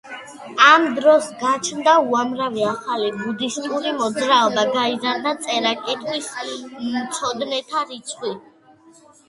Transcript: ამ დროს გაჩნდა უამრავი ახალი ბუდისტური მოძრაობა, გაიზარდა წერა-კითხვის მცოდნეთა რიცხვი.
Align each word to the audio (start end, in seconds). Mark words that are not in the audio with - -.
ამ 0.67 0.85
დროს 0.99 1.27
გაჩნდა 1.41 1.93
უამრავი 2.13 2.65
ახალი 2.69 3.11
ბუდისტური 3.19 3.93
მოძრაობა, 3.99 4.65
გაიზარდა 4.79 5.37
წერა-კითხვის 5.45 6.33
მცოდნეთა 6.99 7.89
რიცხვი. 7.95 8.37